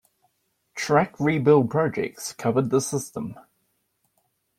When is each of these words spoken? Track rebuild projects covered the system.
Track 0.73 1.13
rebuild 1.19 1.69
projects 1.69 2.33
covered 2.33 2.71
the 2.71 2.79
system. 2.81 3.35